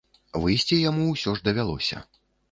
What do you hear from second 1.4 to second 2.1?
давялося.